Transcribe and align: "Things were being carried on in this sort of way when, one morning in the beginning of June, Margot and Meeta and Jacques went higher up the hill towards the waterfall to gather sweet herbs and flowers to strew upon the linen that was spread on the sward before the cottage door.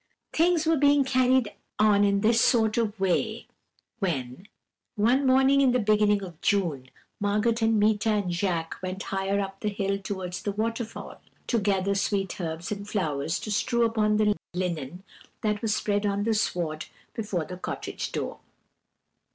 "Things 0.33 0.65
were 0.65 0.77
being 0.77 1.03
carried 1.03 1.53
on 1.77 2.03
in 2.03 2.21
this 2.21 2.41
sort 2.41 2.75
of 2.75 2.99
way 2.99 3.45
when, 3.99 4.47
one 4.95 5.27
morning 5.27 5.61
in 5.61 5.73
the 5.73 5.79
beginning 5.79 6.23
of 6.23 6.41
June, 6.41 6.89
Margot 7.19 7.53
and 7.61 7.79
Meeta 7.79 8.09
and 8.09 8.33
Jacques 8.33 8.79
went 8.81 9.03
higher 9.03 9.39
up 9.39 9.59
the 9.59 9.69
hill 9.69 9.99
towards 9.99 10.41
the 10.41 10.53
waterfall 10.53 11.21
to 11.45 11.59
gather 11.59 11.93
sweet 11.93 12.41
herbs 12.41 12.71
and 12.71 12.89
flowers 12.89 13.37
to 13.41 13.51
strew 13.51 13.85
upon 13.85 14.17
the 14.17 14.33
linen 14.55 15.03
that 15.41 15.61
was 15.61 15.75
spread 15.75 16.07
on 16.07 16.23
the 16.23 16.33
sward 16.33 16.87
before 17.13 17.45
the 17.45 17.57
cottage 17.57 18.11
door. 18.11 18.39